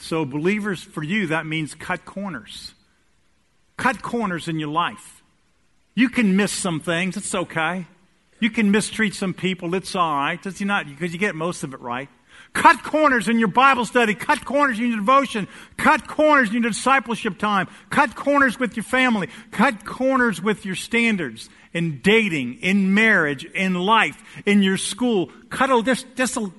[0.00, 2.74] So, believers, for you, that means cut corners.
[3.76, 5.22] Cut corners in your life.
[5.94, 7.86] You can miss some things, it's okay.
[8.40, 10.44] You can mistreat some people, it's all right.
[10.44, 12.08] It's not because you get most of it right.
[12.52, 14.14] Cut corners in your Bible study.
[14.14, 15.48] Cut corners in your devotion.
[15.76, 17.68] Cut corners in your discipleship time.
[17.90, 19.28] Cut corners with your family.
[19.50, 25.30] Cut corners with your standards in dating, in marriage, in life, in your school.
[25.50, 26.50] Cut a, just, just a,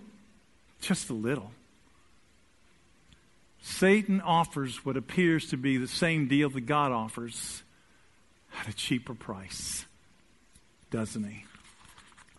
[0.82, 1.52] just a little.
[3.62, 7.64] Satan offers what appears to be the same deal that God offers
[8.60, 9.86] at a cheaper price,
[10.92, 11.46] doesn't he?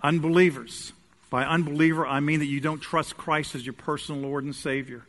[0.03, 0.93] Unbelievers.
[1.31, 5.03] By unbeliever, I mean that you don't trust Christ as your personal Lord and Savior.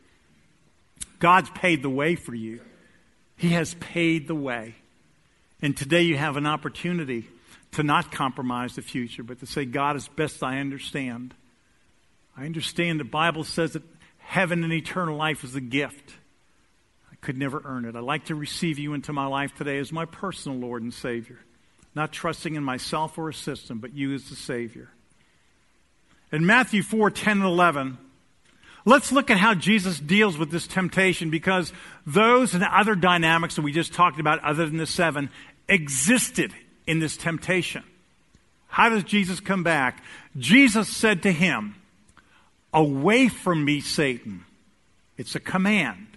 [1.20, 2.62] God's paid the way for you.
[3.38, 4.76] He has paid the way.
[5.62, 7.28] And today you have an opportunity
[7.72, 11.34] to not compromise the future, but to say, God, as best I understand,
[12.36, 13.84] I understand the Bible says that
[14.20, 16.14] heaven and eternal life is a gift.
[17.12, 17.96] I could never earn it.
[17.96, 21.40] I'd like to receive you into my life today as my personal Lord and Savior,
[21.96, 24.90] not trusting in myself or a system, but you as the Savior.
[26.32, 27.98] In Matthew 4 10 and 11,
[28.86, 31.74] let's look at how Jesus deals with this temptation because
[32.06, 35.30] those and other dynamics that we just talked about, other than the seven,
[35.68, 36.54] existed
[36.88, 37.84] in this temptation.
[38.68, 40.02] How does Jesus come back?
[40.38, 41.76] Jesus said to him,
[42.74, 44.46] Away from me, Satan.
[45.18, 46.08] It's a command.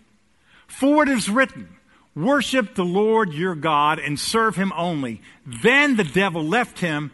[0.68, 1.68] For it is written,
[2.14, 5.20] Worship the Lord your God and serve him only.
[5.46, 7.10] Then the devil left him,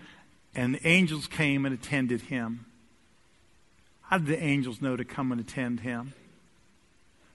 [0.54, 2.66] and the angels came and attended him.
[4.02, 6.12] How did the angels know to come and attend him?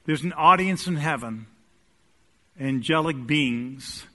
[0.06, 1.48] There's an audience in heaven,
[2.60, 4.06] angelic beings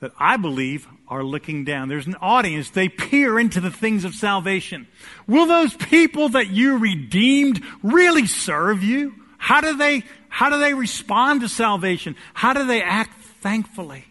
[0.00, 1.88] that I believe are looking down.
[1.88, 2.70] There's an audience.
[2.70, 4.86] They peer into the things of salvation.
[5.26, 9.14] Will those people that you redeemed really serve you?
[9.38, 10.04] How do they,
[10.36, 12.14] how do they respond to salvation?
[12.34, 14.04] How do they act thankfully?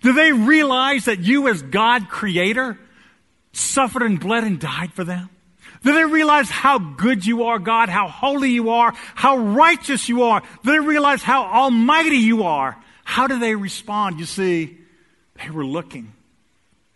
[0.00, 2.78] Do they realize that you as God creator
[3.52, 5.28] suffered and bled and died for them?
[5.82, 10.22] Do they realize how good you are, God, how holy you are, how righteous you
[10.22, 10.40] are?
[10.62, 12.80] Do they realize how almighty you are?
[13.02, 14.20] How do they respond?
[14.20, 14.78] You see,
[15.42, 16.12] they were looking.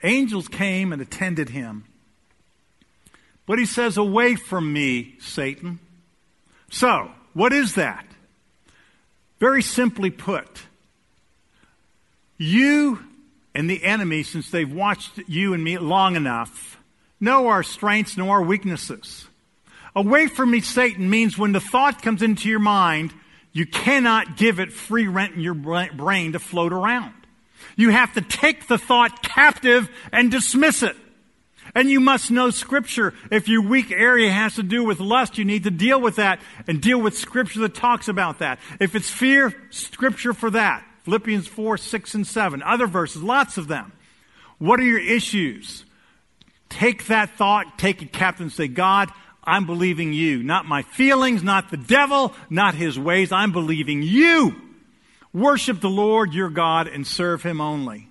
[0.05, 1.87] Angels came and attended him.
[3.47, 5.81] But he says, Away from me, Satan.
[6.71, 8.07] So, what is that?
[9.39, 10.63] Very simply put,
[12.39, 12.99] you
[13.55, 16.79] and the enemy, since they've watched you and me long enough,
[17.21, 19.27] know our strengths, know our weaknesses.
[19.95, 23.15] Away from me, Satan means when the thought comes into your mind,
[23.53, 27.15] you cannot give it free rent in your brain to float around.
[27.77, 30.97] You have to take the thought captive and dismiss it.
[31.77, 33.13] And you must know scripture.
[33.31, 36.41] If your weak area has to do with lust, you need to deal with that
[36.67, 38.61] and deal with scripture that talks about that.
[38.81, 40.87] If it's fear, scripture for that.
[41.03, 42.63] Philippians 4, 6, and 7.
[42.63, 43.93] Other verses, lots of them.
[44.57, 45.85] What are your issues?
[46.71, 49.11] Take that thought, take it captive and say, God,
[49.45, 50.43] I'm believing you.
[50.43, 53.33] Not my feelings, not the devil, not his ways.
[53.33, 54.57] I'm believing you.
[55.35, 58.09] Worship the Lord your God and serve him only.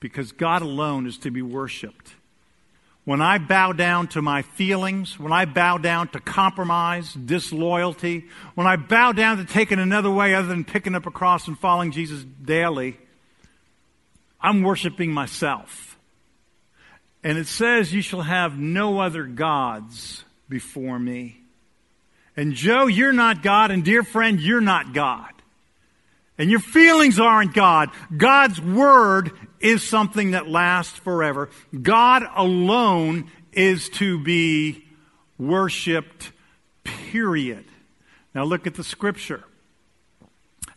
[0.00, 2.14] Because God alone is to be worshiped.
[3.08, 8.66] When I bow down to my feelings, when I bow down to compromise, disloyalty, when
[8.66, 11.90] I bow down to taking another way other than picking up a cross and following
[11.90, 12.98] Jesus daily,
[14.38, 15.96] I'm worshiping myself.
[17.24, 21.40] And it says, You shall have no other gods before me.
[22.36, 25.32] And Joe, you're not God, and dear friend, you're not God.
[26.38, 27.90] And your feelings aren't God.
[28.16, 31.50] God's Word is something that lasts forever.
[31.82, 34.84] God alone is to be
[35.36, 36.30] worshiped,
[36.84, 37.64] period.
[38.34, 39.42] Now look at the scripture.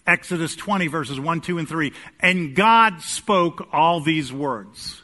[0.08, 1.93] Exodus 20 verses 1, 2, and 3.
[2.19, 5.04] And God spoke all these words.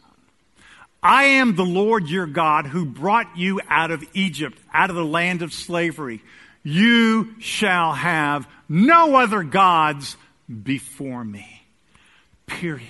[1.03, 5.05] I am the Lord your God who brought you out of Egypt, out of the
[5.05, 6.23] land of slavery.
[6.63, 10.17] You shall have no other gods
[10.63, 11.63] before me.
[12.45, 12.83] Period.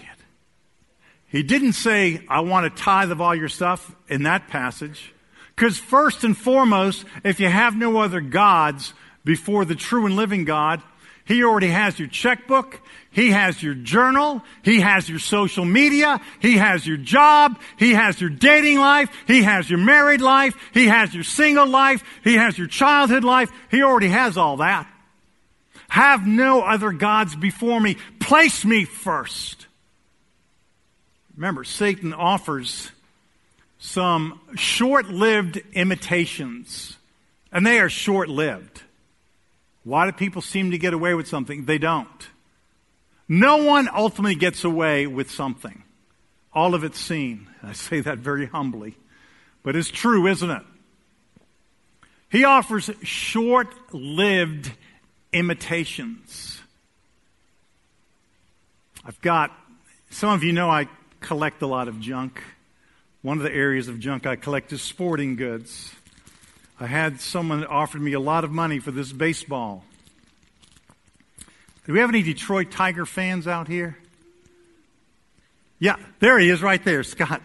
[1.28, 5.14] He didn't say, I want a tithe of all your stuff in that passage.
[5.56, 8.94] Because first and foremost, if you have no other gods
[9.26, 10.82] before the true and living God,
[11.26, 12.80] he already has your checkbook.
[13.12, 14.42] He has your journal.
[14.64, 16.22] He has your social media.
[16.40, 17.60] He has your job.
[17.78, 19.10] He has your dating life.
[19.28, 20.56] He has your married life.
[20.74, 22.02] He has your single life.
[22.24, 23.52] He has your childhood life.
[23.70, 24.88] He already has all that.
[25.90, 27.98] Have no other gods before me.
[28.20, 29.68] Place me first.
[31.36, 32.92] Remember, Satan offers
[33.80, 36.98] some short lived imitations,
[37.52, 38.82] and they are short lived.
[39.84, 41.66] Why do people seem to get away with something?
[41.66, 42.28] They don't.
[43.30, 45.84] No one ultimately gets away with something.
[46.54, 47.48] All of it's seen.
[47.62, 48.96] I say that very humbly,
[49.64, 50.64] but it's true, isn't it?
[52.30, 54.72] He offers short lived
[55.38, 56.60] imitations.
[59.06, 59.52] I've got,
[60.10, 60.88] some of you know I
[61.22, 62.42] collect a lot of junk.
[63.22, 65.94] One of the areas of junk I collect is sporting goods.
[66.80, 69.84] I had someone offered me a lot of money for this baseball.
[71.86, 73.98] Do we have any Detroit Tiger fans out here?
[75.80, 77.42] Yeah, there he is right there, Scott,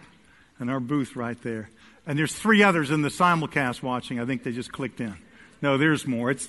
[0.59, 1.69] in our booth right there.
[2.05, 4.19] And there's three others in the simulcast watching.
[4.19, 5.15] I think they just clicked in.
[5.61, 6.29] No, there's more.
[6.29, 6.45] It's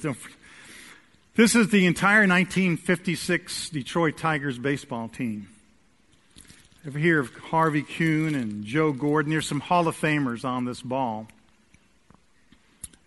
[1.36, 5.48] this is the entire 1956 Detroit Tigers baseball team.
[6.86, 9.30] Ever hear of Harvey Kuenn and Joe Gordon?
[9.30, 11.26] There's some Hall of Famers on this ball.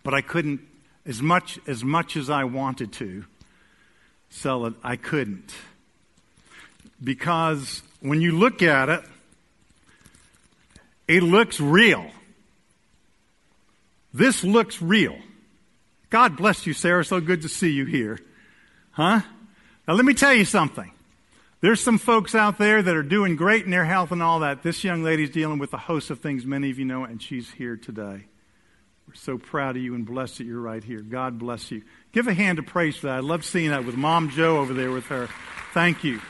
[0.03, 0.61] But I couldn't,
[1.05, 3.23] as much as, much as I wanted to
[4.30, 5.53] sell it, I couldn't.
[7.01, 9.03] Because when you look at it,
[11.07, 12.11] it looks real.
[14.13, 15.17] This looks real.
[16.10, 17.03] God bless you, Sarah.
[17.03, 18.20] So good to see you here.
[18.91, 19.22] Huh?
[19.88, 20.91] Now, let me tell you something.
[21.60, 24.62] There's some folks out there that are doing great in their health and all that.
[24.62, 27.49] This young lady's dealing with a host of things many of you know, and she's
[27.51, 28.26] here today.
[29.08, 30.99] We're so proud of you and blessed that you're right here.
[31.01, 31.82] God bless you.
[32.12, 33.16] Give a hand of praise for that.
[33.16, 35.30] I love seeing that with Mom Joe over there with her.
[35.74, 36.22] Thank you.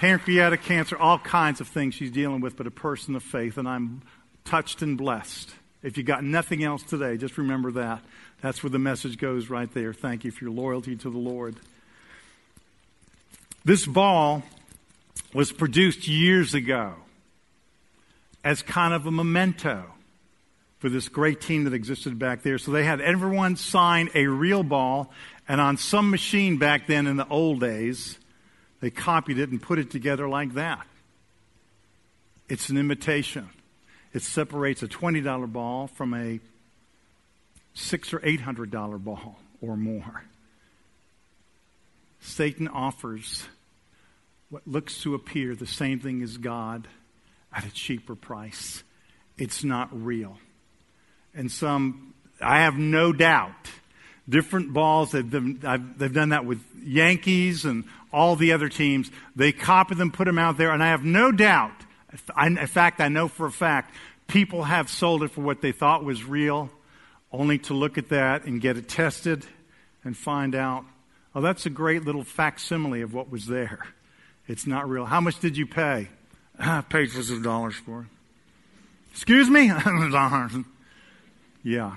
[0.00, 3.68] Pancreatic cancer, all kinds of things she's dealing with, but a person of faith, and
[3.68, 4.02] I'm
[4.44, 5.54] touched and blessed.
[5.82, 8.02] If you got nothing else today, just remember that.
[8.44, 9.94] That's where the message goes right there.
[9.94, 11.56] Thank you for your loyalty to the Lord.
[13.64, 14.42] This ball
[15.32, 16.92] was produced years ago
[18.44, 19.84] as kind of a memento
[20.78, 22.58] for this great team that existed back there.
[22.58, 25.10] So they had everyone sign a real ball,
[25.48, 28.18] and on some machine back then in the old days,
[28.80, 30.86] they copied it and put it together like that.
[32.50, 33.48] It's an imitation.
[34.12, 36.40] It separates a $20 ball from a
[37.74, 40.24] six or eight hundred dollar ball or more.
[42.20, 43.44] Satan offers
[44.48, 46.88] what looks to appear the same thing as God
[47.52, 48.82] at a cheaper price.
[49.36, 50.38] It's not real.
[51.34, 53.52] And some, I have no doubt,
[54.28, 59.10] different balls, they've done, they've done that with Yankees and all the other teams.
[59.34, 61.72] They copy them, put them out there, and I have no doubt
[62.38, 63.94] in fact, I know for a fact
[64.26, 66.70] people have sold it for what they thought was real,
[67.34, 69.44] only to look at that and get it tested
[70.04, 70.84] and find out,
[71.34, 73.80] oh, that's a great little facsimile of what was there.
[74.46, 75.06] It's not real.
[75.06, 76.08] How much did you pay?
[76.60, 78.06] Ah, I paid for some dollars for it.
[79.10, 79.66] Excuse me?
[81.62, 81.96] yeah.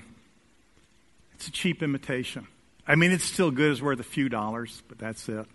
[1.34, 2.46] It's a cheap imitation.
[2.86, 3.72] I mean, it's still good.
[3.72, 5.46] It's worth a few dollars, but that's it.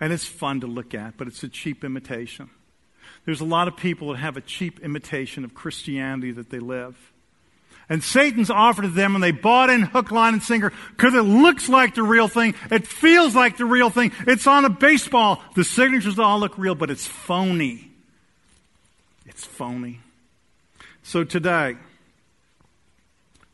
[0.00, 2.48] And it's fun to look at, but it's a cheap imitation.
[3.26, 6.96] There's a lot of people that have a cheap imitation of Christianity that they live.
[7.90, 11.22] And Satan's offered to them and they bought in hook, line, and sinker because it
[11.22, 12.54] looks like the real thing.
[12.70, 14.12] It feels like the real thing.
[14.26, 15.42] It's on a baseball.
[15.56, 17.90] The signatures all look real, but it's phony.
[19.26, 20.00] It's phony.
[21.02, 21.76] So today,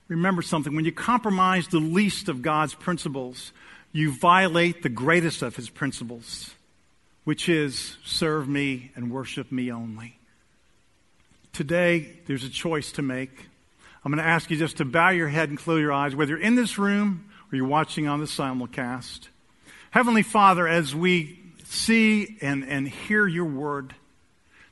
[0.06, 0.76] remember something.
[0.76, 3.52] When you compromise the least of God's principles,
[3.90, 6.54] you violate the greatest of his principles
[7.26, 10.16] which is serve me and worship me only.
[11.52, 13.48] Today, there's a choice to make.
[14.06, 16.30] I'm going to ask you just to bow your head and close your eyes, whether
[16.30, 19.26] you're in this room or you're watching on the simulcast.
[19.90, 23.96] Heavenly Father, as we see and, and hear your word,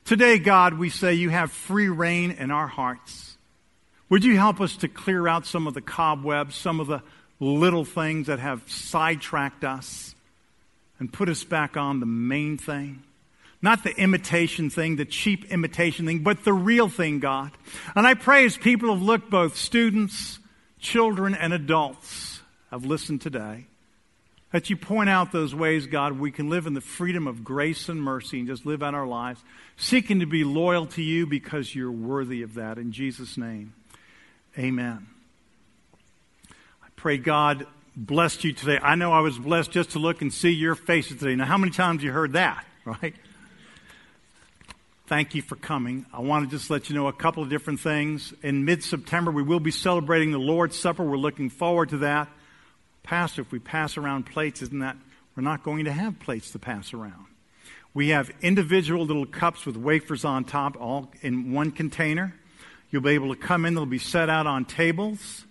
[0.05, 3.35] today, God, we say you have free reign in our hearts.
[4.07, 7.03] Would you help us to clear out some of the cobwebs, some of the
[7.41, 10.15] little things that have sidetracked us?
[10.99, 13.03] and put us back on the main thing.
[13.65, 17.49] Not the imitation thing, the cheap imitation thing, but the real thing, God.
[17.95, 20.37] And I pray as people have looked, both students,
[20.77, 23.65] children, and adults have listened today,
[24.51, 27.89] that you point out those ways, God, we can live in the freedom of grace
[27.89, 29.41] and mercy and just live out our lives,
[29.77, 32.77] seeking to be loyal to you because you're worthy of that.
[32.77, 33.73] In Jesus' name,
[34.59, 35.07] amen.
[36.51, 38.77] I pray, God, blessed you today.
[38.79, 41.33] I know I was blessed just to look and see your faces today.
[41.33, 43.15] Now, how many times you heard that, right?
[45.07, 46.07] Thank you for coming.
[46.11, 48.33] I want to just let you know a couple of different things.
[48.41, 51.03] In mid September, we will be celebrating the Lord's Supper.
[51.03, 52.27] We're looking forward to that.
[53.03, 54.97] Pastor, if we pass around plates, isn't that
[55.35, 57.27] we're not going to have plates to pass around?
[57.93, 62.33] We have individual little cups with wafers on top, all in one container.
[62.89, 65.45] You'll be able to come in, they'll be set out on tables,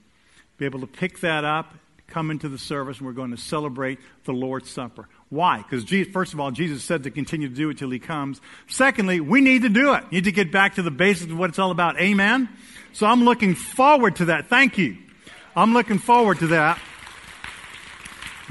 [0.59, 1.75] be able to pick that up
[2.07, 5.09] come into the service and we're going to celebrate the Lord's Supper.
[5.31, 5.59] Why?
[5.59, 8.41] Because first of all, Jesus said to continue to do it till he comes.
[8.69, 10.13] Secondly, we need to do it.
[10.13, 11.99] Need to get back to the basics of what it's all about.
[11.99, 12.49] Amen?
[12.93, 14.47] So I'm looking forward to that.
[14.49, 14.97] Thank you.
[15.57, 16.81] I'm looking forward to that.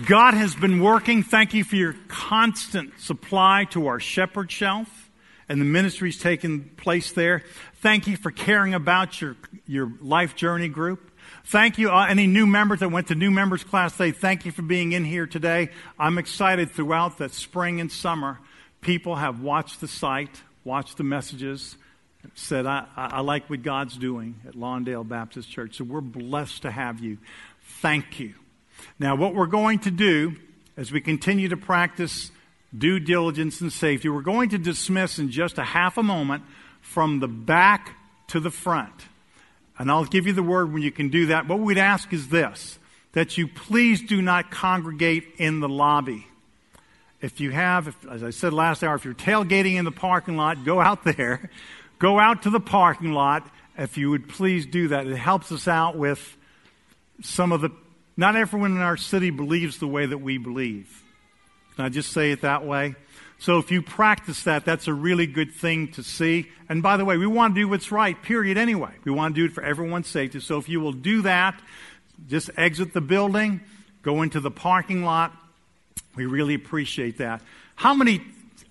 [0.05, 1.21] God has been working.
[1.21, 5.11] Thank you for your constant supply to our shepherd shelf
[5.47, 7.43] and the ministries taking place there.
[7.75, 9.35] Thank you for caring about your,
[9.67, 11.11] your life journey group.
[11.45, 14.11] Thank you, uh, any new members that went to new members class today.
[14.11, 15.69] Thank you for being in here today.
[15.99, 18.39] I'm excited throughout the spring and summer.
[18.79, 21.75] People have watched the site, watched the messages,
[22.33, 25.77] said, I, I like what God's doing at Lawndale Baptist Church.
[25.77, 27.17] So we're blessed to have you.
[27.81, 28.35] Thank you.
[28.97, 30.37] Now, what we're going to do
[30.77, 32.31] as we continue to practice
[32.75, 36.43] due diligence and safety, we're going to dismiss in just a half a moment
[36.81, 38.93] from the back to the front.
[39.77, 41.47] And I'll give you the word when you can do that.
[41.47, 42.79] What we'd ask is this
[43.13, 46.27] that you please do not congregate in the lobby.
[47.21, 50.35] If you have, if, as I said last hour, if you're tailgating in the parking
[50.35, 51.49] lot, go out there.
[51.99, 53.47] Go out to the parking lot.
[53.77, 56.37] If you would please do that, it helps us out with
[57.21, 57.69] some of the.
[58.17, 61.03] Not everyone in our city believes the way that we believe.
[61.75, 62.95] Can I just say it that way?
[63.39, 66.49] So if you practice that, that's a really good thing to see.
[66.69, 68.91] And by the way, we want to do what's right, period, anyway.
[69.03, 70.39] We want to do it for everyone's safety.
[70.39, 71.61] So if you will do that,
[72.27, 73.61] just exit the building,
[74.01, 75.33] go into the parking lot.
[76.15, 77.41] We really appreciate that.
[77.75, 78.21] How many,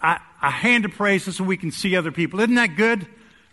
[0.03, 2.41] a, a hand of praise so we can see other people.
[2.41, 3.07] Isn't that good?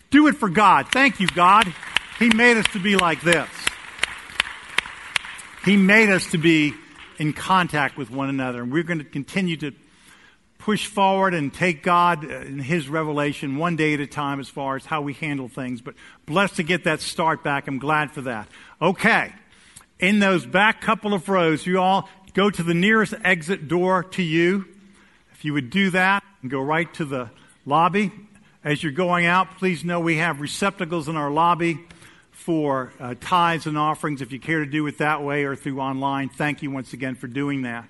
[0.10, 0.88] Do it for God.
[0.91, 1.72] Thank you, God.
[2.18, 3.47] He made us to be like this.
[5.64, 6.74] He made us to be
[7.20, 8.64] in contact with one another.
[8.64, 9.72] And we're going to continue to
[10.60, 14.76] push forward and take God and His revelation one day at a time as far
[14.76, 15.82] as how we handle things.
[15.82, 15.95] But
[16.28, 17.68] blessed to get that start back.
[17.68, 18.47] I'm glad for that.
[18.80, 19.34] Okay.
[19.97, 24.24] In those back couple of rows, you all go to the nearest exit door to
[24.24, 24.66] you.
[25.34, 27.32] If you would do that and go right to the
[27.66, 28.12] lobby.
[28.64, 31.80] As you're going out, please know we have receptacles in our lobby
[32.32, 35.80] for uh, tithes and offerings if you care to do it that way or through
[35.80, 36.28] online.
[36.30, 37.88] Thank you once again for doing that.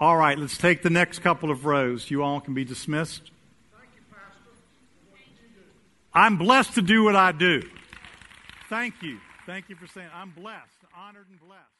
[0.00, 2.10] All right, let's take the next couple of rows.
[2.10, 3.30] You all can be dismissed.
[3.78, 4.50] Thank you, pastor.
[6.14, 7.62] I'm blessed to do what I do.
[8.70, 9.18] Thank you.
[9.44, 11.79] Thank you for saying I'm blessed, honored and blessed.